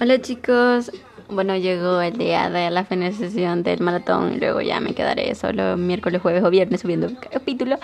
Hola 0.00 0.20
chicos, 0.20 0.90
bueno 1.28 1.56
llegó 1.56 2.00
el 2.00 2.16
día 2.18 2.50
de 2.50 2.70
la 2.70 2.84
finalización 2.84 3.62
del 3.62 3.80
maratón 3.80 4.34
y 4.34 4.38
luego 4.38 4.60
ya 4.60 4.80
me 4.80 4.94
quedaré 4.94 5.34
solo 5.34 5.76
miércoles, 5.76 6.20
jueves 6.20 6.42
o 6.42 6.50
viernes 6.50 6.80
subiendo 6.80 7.08
capítulo. 7.30 7.78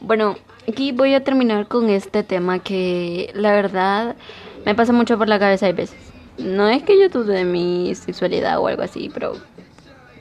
Bueno, 0.00 0.36
aquí 0.68 0.92
voy 0.92 1.14
a 1.14 1.22
terminar 1.22 1.68
con 1.68 1.90
este 1.90 2.22
tema 2.22 2.58
que 2.58 3.30
la 3.34 3.52
verdad 3.52 4.16
me 4.64 4.74
pasa 4.74 4.92
mucho 4.92 5.18
por 5.18 5.28
la 5.28 5.38
cabeza 5.38 5.66
hay 5.66 5.72
veces. 5.72 5.98
No 6.38 6.68
es 6.68 6.82
que 6.82 6.98
yo 6.98 7.08
dude 7.08 7.34
de 7.34 7.44
mi 7.44 7.94
sexualidad 7.94 8.58
o 8.58 8.66
algo 8.66 8.82
así, 8.82 9.10
pero 9.12 9.34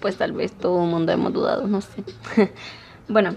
pues 0.01 0.17
tal 0.17 0.33
vez 0.33 0.51
todo 0.51 0.83
el 0.83 0.89
mundo 0.89 1.11
hemos 1.11 1.33
dudado, 1.33 1.67
no 1.67 1.81
sé. 1.81 2.03
bueno, 3.07 3.35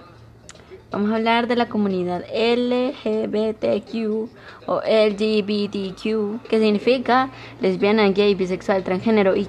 Vamos 0.93 1.11
a 1.11 1.17
hablar 1.17 1.49
de 1.49 1.57
la 1.57 1.71
comunidad 1.71 2.23
LGBTQ 2.35 4.29
o 4.67 4.83
LGBTQ, 4.83 6.43
que 6.47 6.61
significa 6.61 7.31
lesbiana, 7.63 8.07
gay, 8.11 8.35
bisexual, 8.35 8.85
transgénero 8.85 9.35
y 9.35 9.49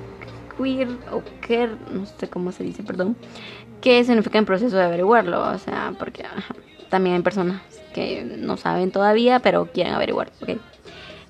queer 0.57 0.87
o 1.11 1.21
queer, 1.45 1.75
no 1.91 2.05
sé 2.05 2.29
cómo 2.29 2.53
se 2.53 2.63
dice, 2.63 2.81
perdón, 2.83 3.17
que 3.81 4.01
significa 4.05 4.37
en 4.37 4.45
proceso 4.45 4.77
de 4.77 4.83
averiguarlo, 4.83 5.45
o 5.45 5.57
sea, 5.57 5.93
porque 5.99 6.23
también 6.89 7.17
hay 7.17 7.21
personas 7.21 7.61
que 7.93 8.23
no 8.23 8.55
saben 8.55 8.91
todavía, 8.91 9.39
pero 9.39 9.65
quieren 9.65 9.93
averiguar, 9.93 10.31
¿ok? 10.41 10.51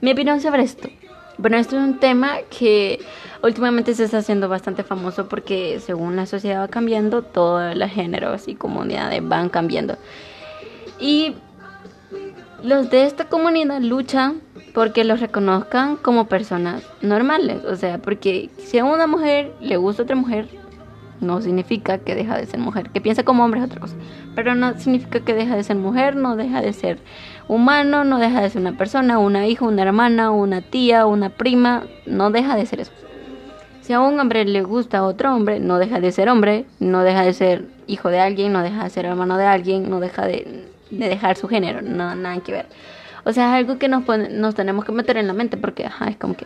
Mi 0.01 0.11
opinión 0.11 0.39
sobre 0.41 0.61
esto. 0.61 0.89
Bueno, 1.37 1.57
esto 1.57 1.77
es 1.77 1.83
un 1.83 1.99
tema 1.99 2.37
que 2.49 2.99
últimamente 3.41 3.95
se 3.95 4.03
está 4.05 4.19
haciendo 4.19 4.47
bastante 4.49 4.83
famoso 4.83 5.27
porque 5.27 5.79
según 5.79 6.15
la 6.15 6.25
sociedad 6.25 6.61
va 6.61 6.67
cambiando, 6.67 7.23
todos 7.23 7.75
los 7.75 7.89
géneros 7.89 8.47
y 8.47 8.55
comunidades 8.55 9.27
van 9.27 9.49
cambiando. 9.49 9.97
Y 10.99 11.35
los 12.63 12.89
de 12.89 13.05
esta 13.05 13.25
comunidad 13.25 13.81
luchan 13.81 14.41
porque 14.73 15.03
los 15.03 15.19
reconozcan 15.19 15.97
como 15.97 16.27
personas 16.27 16.83
normales. 17.01 17.63
O 17.65 17.75
sea, 17.75 17.97
porque 17.97 18.49
si 18.57 18.79
a 18.79 18.85
una 18.85 19.07
mujer 19.07 19.51
le 19.59 19.77
gusta 19.77 20.03
otra 20.03 20.15
mujer, 20.15 20.47
no 21.23 21.41
significa 21.41 21.97
que 21.97 22.15
deja 22.15 22.37
de 22.37 22.45
ser 22.45 22.59
mujer. 22.59 22.89
Que 22.89 23.01
piensa 23.01 23.23
como 23.23 23.43
hombre 23.43 23.59
es 23.61 23.65
otra 23.65 23.79
cosa. 23.79 23.95
Pero 24.35 24.55
no 24.55 24.77
significa 24.77 25.19
que 25.21 25.33
deja 25.33 25.55
de 25.55 25.63
ser 25.63 25.77
mujer, 25.77 26.15
no 26.15 26.35
deja 26.35 26.61
de 26.61 26.73
ser 26.73 26.99
humano, 27.47 28.03
no 28.03 28.19
deja 28.19 28.41
de 28.41 28.49
ser 28.49 28.61
una 28.61 28.77
persona, 28.77 29.19
una 29.19 29.47
hija, 29.47 29.65
una 29.65 29.81
hermana, 29.81 30.31
una 30.31 30.61
tía, 30.61 31.05
una 31.05 31.29
prima, 31.29 31.83
no 32.05 32.31
deja 32.31 32.55
de 32.55 32.65
ser 32.65 32.81
eso. 32.81 32.91
Si 33.81 33.91
a 33.91 33.99
un 33.99 34.17
hombre 34.19 34.45
le 34.45 34.63
gusta 34.63 34.99
a 34.99 35.03
otro 35.03 35.35
hombre, 35.35 35.59
no 35.59 35.77
deja 35.77 35.99
de 35.99 36.11
ser 36.11 36.29
hombre, 36.29 36.65
no 36.79 37.03
deja 37.03 37.23
de 37.23 37.33
ser 37.33 37.65
hijo 37.85 38.09
de 38.09 38.19
alguien, 38.19 38.53
no 38.53 38.63
deja 38.63 38.83
de 38.83 38.89
ser 38.89 39.05
hermano 39.05 39.37
de 39.37 39.45
alguien, 39.45 39.89
no 39.89 39.99
deja 39.99 40.25
de, 40.25 40.69
dejar 40.89 41.35
su 41.35 41.49
género, 41.49 41.81
no, 41.81 42.15
nada 42.15 42.39
que 42.39 42.53
ver. 42.53 42.65
O 43.25 43.33
sea, 43.33 43.47
es 43.47 43.65
algo 43.65 43.79
que 43.79 43.89
nos, 43.89 44.03
nos 44.31 44.55
tenemos 44.55 44.85
que 44.85 44.91
meter 44.93 45.17
en 45.17 45.27
la 45.27 45.33
mente 45.33 45.57
porque, 45.57 45.89
es 46.07 46.17
como 46.17 46.35
que, 46.35 46.45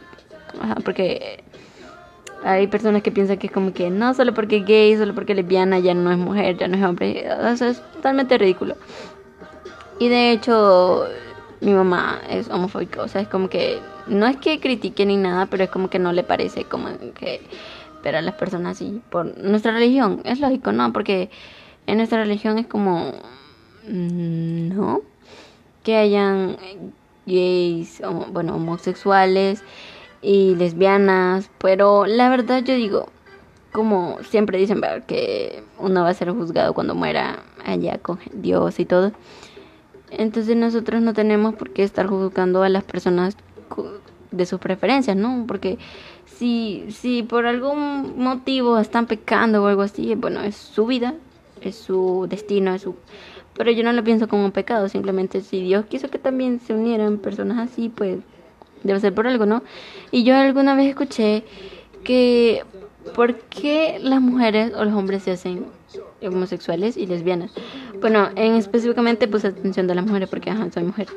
porque 0.83 1.43
hay 2.43 2.67
personas 2.67 3.01
que 3.01 3.11
piensan 3.11 3.37
que 3.37 3.47
es 3.47 3.53
como 3.53 3.73
que 3.73 3.89
no, 3.89 4.13
solo 4.13 4.33
porque 4.33 4.57
es 4.57 4.65
gay, 4.65 4.97
solo 4.97 5.13
porque 5.13 5.33
es 5.33 5.37
lesbiana, 5.37 5.79
ya 5.79 5.93
no 5.93 6.11
es 6.11 6.17
mujer, 6.17 6.57
ya 6.57 6.67
no 6.67 6.77
es 6.77 6.83
hombre. 6.83 7.27
Eso 7.51 7.65
es 7.65 7.81
totalmente 7.93 8.37
ridículo. 8.37 8.75
Y 9.99 10.09
de 10.09 10.31
hecho, 10.31 11.05
mi 11.61 11.73
mamá 11.73 12.19
es 12.29 12.49
homofóbica, 12.49 13.01
o 13.01 13.07
sea, 13.07 13.21
es 13.21 13.27
como 13.27 13.49
que 13.49 13.79
no 14.07 14.27
es 14.27 14.37
que 14.37 14.59
critique 14.59 15.05
ni 15.05 15.17
nada, 15.17 15.47
pero 15.47 15.63
es 15.63 15.69
como 15.69 15.89
que 15.89 15.99
no 15.99 16.13
le 16.13 16.23
parece 16.23 16.63
como 16.65 16.89
que 17.15 17.41
pero 18.03 18.19
a 18.19 18.21
las 18.21 18.35
personas 18.35 18.77
así 18.77 19.01
por 19.09 19.37
nuestra 19.37 19.71
religión, 19.71 20.21
es 20.23 20.39
lógico, 20.39 20.71
¿no? 20.71 20.93
Porque 20.93 21.29
en 21.87 21.97
nuestra 21.97 22.23
religión 22.23 22.57
es 22.57 22.67
como 22.67 23.11
mm, 23.87 24.69
no 24.75 25.01
que 25.83 25.95
hayan 25.97 26.57
gays, 27.25 28.01
bueno, 28.31 28.55
homosexuales 28.55 29.63
y 30.21 30.55
lesbianas, 30.55 31.49
pero 31.57 32.05
la 32.05 32.29
verdad 32.29 32.63
yo 32.63 32.75
digo, 32.75 33.09
como 33.71 34.17
siempre 34.23 34.57
dicen, 34.57 34.81
que 35.05 35.63
uno 35.77 36.01
va 36.01 36.09
a 36.09 36.13
ser 36.13 36.31
juzgado 36.31 36.73
cuando 36.73 36.95
muera 36.95 37.43
allá 37.65 37.99
con 37.99 38.19
Dios 38.33 38.79
y 38.79 38.85
todo. 38.85 39.11
Entonces 40.09 40.55
nosotros 40.55 41.01
no 41.01 41.13
tenemos 41.13 41.55
por 41.55 41.71
qué 41.71 41.83
estar 41.83 42.07
juzgando 42.07 42.63
a 42.63 42.69
las 42.69 42.83
personas 42.83 43.35
de 44.31 44.45
sus 44.45 44.59
preferencias, 44.59 45.17
¿no? 45.17 45.45
Porque 45.47 45.77
si, 46.25 46.85
si 46.89 47.23
por 47.23 47.45
algún 47.45 48.17
motivo 48.17 48.79
están 48.79 49.05
pecando 49.05 49.63
o 49.63 49.67
algo 49.67 49.81
así, 49.81 50.15
bueno, 50.15 50.41
es 50.41 50.55
su 50.55 50.85
vida, 50.85 51.15
es 51.61 51.75
su 51.75 52.25
destino, 52.29 52.73
es 52.73 52.83
su... 52.83 52.95
Pero 53.53 53.71
yo 53.71 53.83
no 53.83 53.91
lo 53.91 54.03
pienso 54.03 54.27
como 54.27 54.45
un 54.45 54.51
pecado, 54.51 54.87
simplemente 54.87 55.41
si 55.41 55.61
Dios 55.61 55.85
quiso 55.85 56.09
que 56.09 56.19
también 56.19 56.59
se 56.59 56.73
unieran 56.73 57.17
personas 57.17 57.71
así, 57.71 57.89
pues 57.89 58.19
debe 58.83 58.99
ser 58.99 59.13
por 59.13 59.27
algo, 59.27 59.45
¿no? 59.45 59.63
Y 60.11 60.23
yo 60.23 60.35
alguna 60.35 60.75
vez 60.75 60.87
escuché 60.87 61.43
que 62.03 62.63
¿por 63.15 63.35
qué 63.35 63.99
las 64.01 64.21
mujeres 64.21 64.73
o 64.75 64.83
los 64.83 64.93
hombres 64.93 65.23
se 65.23 65.31
hacen 65.31 65.65
homosexuales 66.25 66.97
y 66.97 67.05
lesbianas. 67.05 67.51
Bueno, 68.01 68.29
en 68.35 68.55
específicamente 68.55 69.27
puse 69.27 69.47
atención 69.47 69.87
de 69.87 69.95
las 69.95 70.05
mujeres 70.05 70.29
porque 70.29 70.49
ajá, 70.49 70.67
soy 70.71 70.83
mujer. 70.83 71.07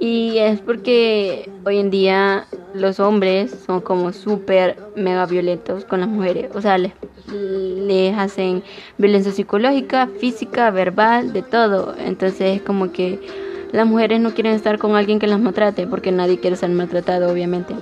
Y 0.00 0.38
es 0.38 0.60
porque 0.60 1.50
hoy 1.64 1.78
en 1.78 1.90
día 1.90 2.46
los 2.74 3.00
hombres 3.00 3.56
son 3.66 3.80
como 3.80 4.12
súper 4.12 4.76
mega 4.96 5.26
violentos 5.26 5.84
con 5.84 6.00
las 6.00 6.08
mujeres. 6.08 6.50
O 6.54 6.60
sea, 6.60 6.78
les, 6.78 6.92
les 7.32 8.16
hacen 8.16 8.62
violencia 8.96 9.32
psicológica, 9.32 10.08
física, 10.18 10.70
verbal, 10.70 11.32
de 11.32 11.42
todo. 11.42 11.94
Entonces 11.98 12.56
es 12.56 12.62
como 12.62 12.92
que 12.92 13.47
las 13.72 13.86
mujeres 13.86 14.20
no 14.20 14.30
quieren 14.32 14.54
estar 14.54 14.78
con 14.78 14.96
alguien 14.96 15.18
que 15.18 15.26
las 15.26 15.40
maltrate 15.40 15.86
porque 15.86 16.12
nadie 16.12 16.38
quiere 16.38 16.56
ser 16.56 16.70
maltratado, 16.70 17.30
obviamente. 17.30 17.74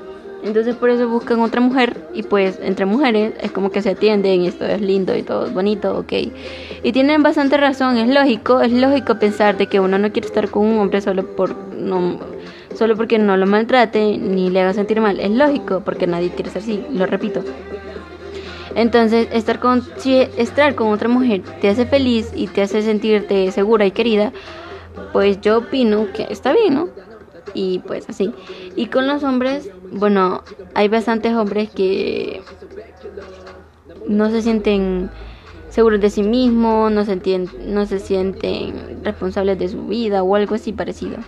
Entonces 0.42 0.76
por 0.76 0.90
eso 0.90 1.08
buscan 1.08 1.40
otra 1.40 1.60
mujer 1.60 2.08
y 2.14 2.22
pues 2.22 2.60
entre 2.62 2.86
mujeres 2.86 3.34
es 3.40 3.50
como 3.50 3.70
que 3.70 3.82
se 3.82 3.90
atienden 3.90 4.42
y 4.42 4.48
esto 4.48 4.64
es 4.64 4.80
lindo 4.80 5.16
y 5.16 5.22
todo 5.22 5.46
es 5.46 5.52
bonito, 5.52 5.98
ok. 5.98 6.12
Y 6.82 6.92
tienen 6.92 7.22
bastante 7.22 7.56
razón, 7.56 7.96
es 7.96 8.08
lógico, 8.08 8.60
es 8.60 8.72
lógico 8.72 9.18
pensar 9.18 9.56
de 9.56 9.66
que 9.66 9.80
uno 9.80 9.98
no 9.98 10.12
quiere 10.12 10.28
estar 10.28 10.48
con 10.48 10.66
un 10.66 10.78
hombre 10.78 11.00
solo 11.00 11.26
por 11.34 11.56
no 11.74 12.20
solo 12.76 12.94
porque 12.94 13.18
no 13.18 13.36
lo 13.36 13.46
maltrate 13.46 14.18
ni 14.18 14.50
le 14.50 14.60
haga 14.60 14.74
sentir 14.74 15.00
mal, 15.00 15.18
es 15.18 15.30
lógico 15.30 15.82
porque 15.84 16.06
nadie 16.06 16.30
quiere 16.30 16.50
ser 16.50 16.62
así, 16.62 16.84
lo 16.92 17.06
repito. 17.06 17.42
Entonces, 18.76 19.26
estar 19.32 19.58
con 19.58 19.82
si 19.96 20.18
estar 20.36 20.74
con 20.74 20.92
otra 20.92 21.08
mujer 21.08 21.40
te 21.62 21.70
hace 21.70 21.86
feliz 21.86 22.30
y 22.36 22.46
te 22.46 22.60
hace 22.60 22.82
sentirte 22.82 23.50
segura 23.50 23.86
y 23.86 23.90
querida, 23.90 24.32
pues 25.12 25.40
yo 25.40 25.58
opino 25.58 26.12
que 26.12 26.26
está 26.30 26.52
bien, 26.52 26.74
¿no? 26.74 26.90
y 27.52 27.80
pues 27.80 28.08
así. 28.08 28.36
Y 28.74 28.90
con 28.90 29.06
los 29.08 29.22
hombres, 29.24 29.72
bueno, 29.90 30.48
hay 30.74 30.88
bastantes 30.88 31.34
hombres 31.34 31.70
que 31.72 32.46
no 34.04 34.30
se 34.30 34.42
sienten 34.42 35.12
seguros 35.68 36.00
de 36.00 36.10
sí 36.10 36.22
mismos, 36.22 36.92
no 36.92 37.04
se, 37.04 37.20
no 37.58 37.86
se 37.86 37.98
sienten 38.00 39.02
responsables 39.04 39.58
de 39.58 39.68
su 39.68 39.86
vida 39.86 40.22
o 40.22 40.34
algo 40.36 40.54
así 40.54 40.72
parecido. 40.72 41.18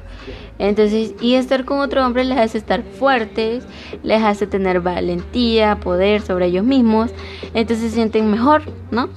Entonces, 0.58 1.14
y 1.20 1.34
estar 1.34 1.64
con 1.64 1.80
otro 1.80 2.04
hombre 2.04 2.24
les 2.24 2.38
hace 2.38 2.58
estar 2.58 2.82
fuertes, 2.82 3.64
les 4.02 4.22
hace 4.22 4.46
tener 4.46 4.80
valentía, 4.80 5.78
poder 5.78 6.20
sobre 6.20 6.46
ellos 6.46 6.64
mismos, 6.64 7.10
entonces 7.54 7.90
se 7.90 7.94
sienten 7.94 8.30
mejor, 8.30 8.62
¿no? 8.90 9.08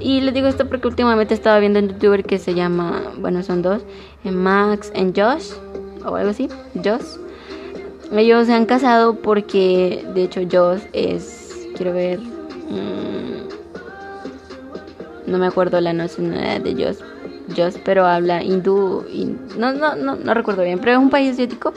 Y 0.00 0.20
les 0.20 0.34
digo 0.34 0.48
esto 0.48 0.68
porque 0.68 0.88
últimamente 0.88 1.34
estaba 1.34 1.58
viendo 1.60 1.78
un 1.78 1.88
youtuber 1.88 2.24
que 2.24 2.38
se 2.38 2.54
llama, 2.54 3.02
bueno, 3.18 3.42
son 3.42 3.62
dos, 3.62 3.82
Max 4.24 4.92
y 4.94 5.12
Josh 5.18 5.52
o 6.04 6.16
algo 6.16 6.30
así, 6.30 6.48
Joss. 6.84 7.20
Ellos 8.12 8.46
se 8.46 8.54
han 8.54 8.66
casado 8.66 9.14
porque, 9.14 10.04
de 10.14 10.24
hecho, 10.24 10.40
Joss 10.50 10.82
es, 10.92 11.68
quiero 11.76 11.92
ver, 11.92 12.18
mm, 12.18 13.48
no 15.26 15.38
me 15.38 15.46
acuerdo 15.46 15.80
la 15.80 15.92
nacionalidad 15.92 16.60
de 16.60 16.84
Joss, 16.84 17.04
Joss, 17.56 17.78
pero 17.84 18.06
habla 18.06 18.42
hindú, 18.42 19.04
no, 19.58 19.72
no, 19.72 19.96
no, 19.96 20.16
no 20.16 20.34
recuerdo 20.34 20.62
bien, 20.62 20.78
pero 20.78 20.92
es 20.92 20.98
un 20.98 21.10
país 21.10 21.32
asiático. 21.32 21.72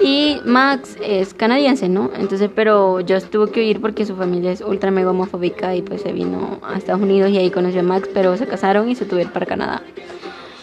Y 0.00 0.40
Max 0.44 0.96
es 1.02 1.34
canadiense, 1.34 1.88
¿no? 1.88 2.10
Entonces, 2.16 2.50
pero 2.54 2.98
Joss 3.06 3.30
tuvo 3.30 3.46
que 3.46 3.60
huir 3.60 3.80
porque 3.80 4.06
su 4.06 4.16
familia 4.16 4.50
es 4.50 4.60
ultra 4.60 4.90
mega 4.90 5.10
homofóbica 5.10 5.74
y 5.76 5.82
pues 5.82 6.02
se 6.02 6.12
vino 6.12 6.58
a 6.62 6.76
Estados 6.76 7.02
Unidos 7.02 7.30
y 7.30 7.38
ahí 7.38 7.50
conoció 7.50 7.80
a 7.80 7.84
Max, 7.84 8.08
pero 8.12 8.36
se 8.36 8.46
casaron 8.46 8.88
y 8.88 8.94
se 8.94 9.04
tuvieron 9.04 9.32
para 9.32 9.46
Canadá. 9.46 9.82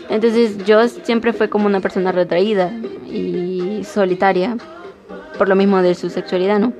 Entonces 0.09 0.57
yo 0.65 0.87
siempre 0.87 1.33
fue 1.33 1.49
como 1.49 1.67
una 1.67 1.79
persona 1.79 2.11
retraída 2.11 2.71
y 3.05 3.83
solitaria, 3.83 4.57
por 5.37 5.47
lo 5.47 5.55
mismo 5.55 5.81
de 5.81 5.95
su 5.95 6.09
sexualidad, 6.09 6.59
¿no? 6.59 6.73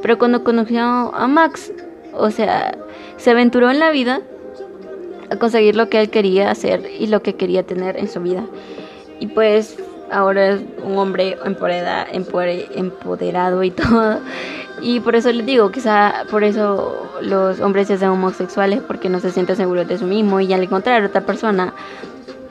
Pero 0.00 0.16
cuando 0.16 0.44
conoció 0.44 0.80
a 0.82 1.26
Max, 1.26 1.72
o 2.12 2.30
sea, 2.30 2.78
se 3.16 3.30
aventuró 3.32 3.70
en 3.70 3.80
la 3.80 3.90
vida 3.90 4.20
a 5.30 5.36
conseguir 5.36 5.76
lo 5.76 5.88
que 5.88 6.00
él 6.00 6.10
quería 6.10 6.50
hacer 6.50 6.90
y 6.98 7.06
lo 7.06 7.22
que 7.22 7.34
quería 7.34 7.62
tener 7.62 7.96
en 7.96 8.08
su 8.08 8.20
vida. 8.20 8.44
Y 9.20 9.28
pues 9.28 9.76
ahora 10.10 10.50
es 10.50 10.60
un 10.82 10.98
hombre 10.98 11.36
empoderado 11.44 12.12
y 13.62 13.70
todo. 13.70 14.20
Y 14.80 15.00
por 15.00 15.16
eso 15.16 15.32
les 15.32 15.44
digo, 15.44 15.70
quizá 15.70 16.24
por 16.30 16.44
eso 16.44 17.08
los 17.20 17.60
hombres 17.60 17.88
se 17.88 17.94
hacen 17.94 18.10
homosexuales 18.10 18.80
porque 18.86 19.08
no 19.08 19.20
se 19.20 19.30
sienten 19.30 19.56
seguros 19.56 19.88
de 19.88 19.98
sí 19.98 20.04
mismo 20.04 20.40
y 20.40 20.52
al 20.52 20.62
encontrar 20.62 21.04
otra 21.04 21.22
persona 21.22 21.74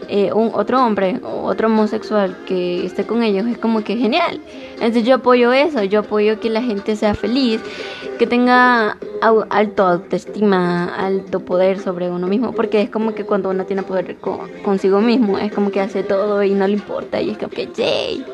eh, 0.09 0.31
un 0.31 0.51
otro 0.53 0.85
hombre 0.85 1.19
otro 1.23 1.67
homosexual 1.67 2.37
que 2.45 2.85
esté 2.85 3.05
con 3.05 3.23
ellos 3.23 3.45
es 3.45 3.57
como 3.57 3.83
que 3.83 3.97
genial. 3.97 4.41
Entonces 4.75 5.03
yo 5.03 5.15
apoyo 5.15 5.53
eso, 5.53 5.83
yo 5.83 6.01
apoyo 6.01 6.39
que 6.39 6.49
la 6.49 6.61
gente 6.61 6.95
sea 6.95 7.13
feliz, 7.13 7.61
que 8.17 8.27
tenga 8.27 8.97
alto 9.49 9.85
autoestima, 9.85 10.85
alto 10.95 11.39
poder 11.41 11.79
sobre 11.79 12.09
uno 12.09 12.27
mismo, 12.27 12.53
porque 12.53 12.81
es 12.81 12.89
como 12.89 13.13
que 13.13 13.25
cuando 13.25 13.49
uno 13.49 13.65
tiene 13.65 13.83
poder 13.83 14.17
consigo 14.63 15.01
mismo, 15.01 15.37
es 15.37 15.53
como 15.53 15.71
que 15.71 15.79
hace 15.79 16.03
todo 16.03 16.43
y 16.43 16.53
no 16.53 16.67
le 16.67 16.73
importa 16.73 17.21
y 17.21 17.31
es 17.31 17.37
como 17.37 17.49
que 17.49 17.69
yay. 17.73 18.25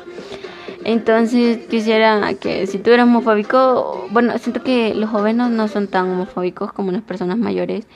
Entonces 0.85 1.65
quisiera 1.67 2.33
que 2.33 2.67
si 2.67 2.77
tú 2.77 2.91
eres 2.91 3.05
homofóbico, 3.05 4.07
bueno, 4.11 4.37
siento 4.37 4.63
que 4.63 4.93
los 4.93 5.09
jóvenes 5.09 5.49
no 5.49 5.67
son 5.67 5.87
tan 5.87 6.09
homofóbicos 6.09 6.73
como 6.73 6.91
las 6.91 7.01
personas 7.01 7.37
mayores. 7.37 7.87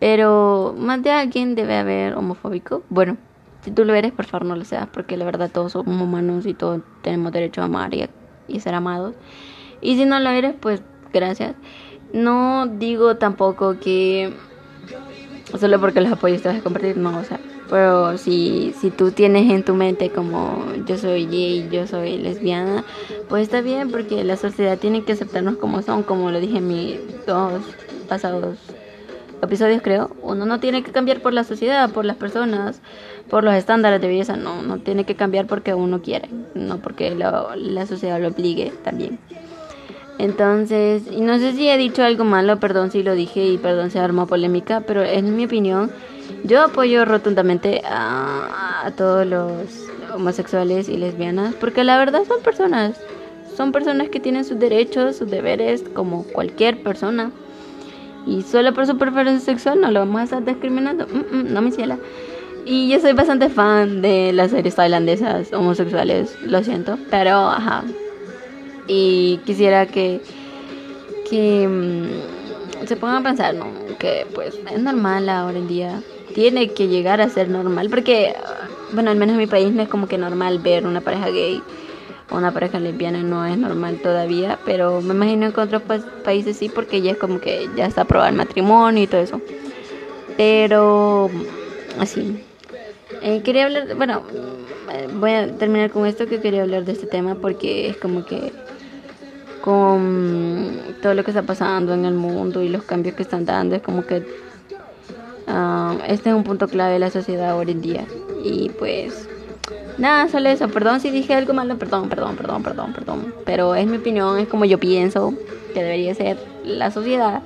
Pero 0.00 0.74
más 0.78 1.02
de 1.02 1.10
alguien 1.10 1.54
debe 1.54 1.76
haber 1.76 2.14
homofóbico. 2.14 2.82
Bueno, 2.88 3.16
si 3.62 3.70
tú 3.70 3.84
lo 3.84 3.94
eres, 3.94 4.12
por 4.12 4.26
favor 4.26 4.46
no 4.46 4.56
lo 4.56 4.64
seas, 4.64 4.86
porque 4.86 5.16
la 5.16 5.24
verdad 5.24 5.50
todos 5.52 5.72
somos 5.72 6.00
humanos 6.00 6.46
y 6.46 6.54
todos 6.54 6.82
tenemos 7.02 7.32
derecho 7.32 7.62
a 7.62 7.64
amar 7.64 7.94
y, 7.94 8.08
y 8.46 8.60
ser 8.60 8.74
amados. 8.74 9.14
Y 9.80 9.96
si 9.96 10.04
no 10.04 10.18
lo 10.20 10.30
eres, 10.30 10.54
pues 10.60 10.82
gracias. 11.12 11.54
No 12.12 12.66
digo 12.66 13.16
tampoco 13.16 13.78
que 13.78 14.32
solo 15.58 15.80
porque 15.80 16.00
los 16.00 16.12
apoyos 16.12 16.42
te 16.42 16.48
vas 16.48 16.58
a 16.58 16.62
compartir, 16.62 16.96
no, 16.96 17.18
o 17.18 17.24
sea, 17.24 17.38
pero 17.68 18.16
si, 18.16 18.74
si 18.80 18.90
tú 18.90 19.10
tienes 19.10 19.50
en 19.50 19.62
tu 19.62 19.74
mente 19.74 20.10
como 20.10 20.64
yo 20.86 20.96
soy 20.96 21.26
gay, 21.26 21.68
yo 21.70 21.86
soy 21.86 22.18
lesbiana, 22.18 22.84
pues 23.28 23.42
está 23.42 23.60
bien 23.60 23.90
porque 23.90 24.24
la 24.24 24.36
sociedad 24.36 24.78
tiene 24.78 25.04
que 25.04 25.12
aceptarnos 25.12 25.56
como 25.56 25.82
son, 25.82 26.02
como 26.02 26.30
lo 26.30 26.40
dije 26.40 26.58
en 26.58 26.68
mis 26.68 27.26
dos 27.26 27.62
pasados 28.08 28.56
episodios 29.42 29.82
creo, 29.82 30.10
uno 30.22 30.46
no 30.46 30.60
tiene 30.60 30.82
que 30.82 30.92
cambiar 30.92 31.20
por 31.20 31.32
la 31.32 31.44
sociedad, 31.44 31.90
por 31.90 32.04
las 32.04 32.16
personas, 32.16 32.80
por 33.30 33.44
los 33.44 33.54
estándares 33.54 34.00
de 34.00 34.08
belleza, 34.08 34.36
no, 34.36 34.62
no 34.62 34.78
tiene 34.78 35.04
que 35.04 35.14
cambiar 35.14 35.46
porque 35.46 35.74
uno 35.74 36.02
quiere, 36.02 36.28
no 36.54 36.78
porque 36.78 37.14
la 37.14 37.86
sociedad 37.86 38.20
lo 38.20 38.28
obligue 38.28 38.72
también. 38.82 39.18
Entonces, 40.18 41.10
no 41.12 41.38
sé 41.38 41.52
si 41.52 41.68
he 41.68 41.78
dicho 41.78 42.02
algo 42.02 42.24
malo, 42.24 42.58
perdón 42.58 42.90
si 42.90 43.02
lo 43.02 43.14
dije 43.14 43.46
y 43.46 43.58
perdón 43.58 43.90
si 43.90 43.98
armó 43.98 44.26
polémica, 44.26 44.80
pero 44.80 45.04
en 45.04 45.36
mi 45.36 45.44
opinión, 45.44 45.90
yo 46.44 46.62
apoyo 46.62 47.04
rotundamente 47.04 47.82
a, 47.84 48.82
a 48.84 48.90
todos 48.92 49.26
los 49.26 49.86
homosexuales 50.12 50.88
y 50.88 50.96
lesbianas, 50.96 51.54
porque 51.54 51.84
la 51.84 51.98
verdad 51.98 52.22
son 52.26 52.42
personas, 52.42 53.00
son 53.56 53.72
personas 53.72 54.08
que 54.08 54.20
tienen 54.20 54.44
sus 54.44 54.58
derechos, 54.58 55.16
sus 55.16 55.30
deberes, 55.30 55.84
como 55.94 56.24
cualquier 56.24 56.82
persona. 56.82 57.30
Y 58.26 58.42
solo 58.42 58.74
por 58.74 58.86
su 58.86 58.98
preferencia 58.98 59.40
sexual 59.40 59.80
no 59.80 59.90
lo 59.90 60.00
vamos 60.00 60.20
a 60.20 60.24
estar 60.24 60.44
discriminando. 60.44 61.06
Mm, 61.06 61.36
mm, 61.36 61.52
no 61.52 61.62
me 61.62 61.70
ciela. 61.70 61.98
Y 62.66 62.90
yo 62.90 63.00
soy 63.00 63.14
bastante 63.14 63.48
fan 63.48 64.02
de 64.02 64.32
las 64.32 64.50
series 64.50 64.74
tailandesas 64.74 65.52
homosexuales, 65.52 66.36
lo 66.42 66.62
siento. 66.62 66.98
Pero, 67.10 67.30
ajá. 67.30 67.84
Y 68.88 69.40
quisiera 69.44 69.86
que, 69.86 70.20
que 71.30 71.68
mm, 71.68 72.86
se 72.86 72.96
pongan 72.96 73.16
a 73.18 73.22
pensar, 73.22 73.54
¿no? 73.54 73.66
Que 73.98 74.26
pues 74.34 74.58
es 74.70 74.80
normal 74.80 75.28
ahora 75.28 75.58
en 75.58 75.68
día. 75.68 76.02
Tiene 76.34 76.70
que 76.70 76.88
llegar 76.88 77.20
a 77.20 77.28
ser 77.28 77.48
normal. 77.48 77.88
Porque, 77.90 78.34
bueno, 78.92 79.10
al 79.10 79.16
menos 79.16 79.34
en 79.34 79.38
mi 79.38 79.46
país 79.46 79.72
no 79.72 79.82
es 79.82 79.88
como 79.88 80.08
que 80.08 80.18
normal 80.18 80.58
ver 80.58 80.86
una 80.86 81.00
pareja 81.00 81.28
gay 81.28 81.62
una 82.30 82.52
pareja 82.52 82.78
lesbiana 82.78 83.22
no 83.22 83.46
es 83.46 83.56
normal 83.56 84.00
todavía, 84.02 84.58
pero 84.64 85.00
me 85.00 85.14
imagino 85.14 85.52
que 85.52 85.60
en 85.60 85.66
otros 85.74 85.82
países 86.24 86.56
sí, 86.56 86.68
porque 86.68 87.00
ya 87.00 87.12
es 87.12 87.18
como 87.18 87.40
que 87.40 87.68
ya 87.74 87.86
está 87.86 88.02
aprobado 88.02 88.28
el 88.30 88.36
matrimonio 88.36 89.02
y 89.02 89.06
todo 89.06 89.20
eso. 89.20 89.40
Pero 90.36 91.30
así. 91.98 92.44
Eh, 93.22 93.42
quería 93.42 93.64
hablar, 93.64 93.94
bueno, 93.96 94.22
voy 95.14 95.32
a 95.32 95.56
terminar 95.56 95.90
con 95.90 96.06
esto 96.06 96.26
que 96.26 96.40
quería 96.40 96.62
hablar 96.62 96.84
de 96.84 96.92
este 96.92 97.06
tema 97.06 97.34
porque 97.34 97.88
es 97.88 97.96
como 97.96 98.24
que 98.24 98.52
con 99.68 100.80
todo 101.02 101.12
lo 101.12 101.22
que 101.24 101.30
está 101.30 101.42
pasando 101.42 101.92
en 101.92 102.06
el 102.06 102.14
mundo 102.14 102.62
y 102.62 102.70
los 102.70 102.84
cambios 102.84 103.14
que 103.14 103.22
están 103.22 103.44
dando, 103.44 103.76
es 103.76 103.82
como 103.82 104.06
que 104.06 104.26
ah, 105.46 105.94
este 106.06 106.30
es 106.30 106.34
un 106.34 106.42
punto 106.42 106.68
clave 106.68 106.94
de 106.94 106.98
la 106.98 107.10
sociedad 107.10 107.54
hoy 107.54 107.72
en 107.72 107.82
día. 107.82 108.06
Y 108.42 108.70
pues 108.70 109.28
Nada, 109.98 110.28
solo 110.28 110.48
eso. 110.48 110.68
Perdón 110.68 111.00
si 111.00 111.10
dije 111.10 111.34
algo 111.34 111.52
malo. 111.52 111.76
Perdón, 111.76 112.08
perdón, 112.08 112.36
perdón, 112.36 112.62
perdón, 112.62 112.92
perdón. 112.94 113.34
Pero 113.44 113.74
es 113.74 113.86
mi 113.86 113.98
opinión, 113.98 114.38
es 114.38 114.48
como 114.48 114.64
yo 114.64 114.78
pienso 114.78 115.34
que 115.74 115.82
debería 115.82 116.14
ser 116.14 116.38
la 116.64 116.90
sociedad 116.90 117.42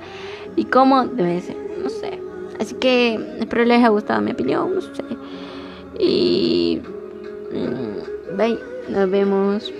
y 0.55 0.63
cómo 0.63 1.05
debe 1.05 1.41
ser. 1.41 1.57
No 1.83 1.89
sé. 1.89 2.21
Así 2.57 2.75
que 2.75 3.19
espero 3.41 3.65
les 3.65 3.79
haya 3.79 3.89
gustado 3.89 4.21
mi 4.21 4.31
opinión. 4.31 4.75
No 4.75 4.79
sé. 4.79 5.03
Y. 5.99 6.81
Mm, 7.51 8.37
bye. 8.37 8.59
Nos 8.87 9.09
vemos. 9.09 9.73